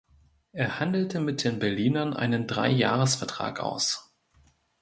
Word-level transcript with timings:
Er 0.51 0.79
handelte 0.79 1.19
mit 1.19 1.43
den 1.43 1.59
Berlinern 1.59 2.15
einen 2.15 2.47
Dreijahresvertrag 2.47 3.59
aus. 3.59 4.11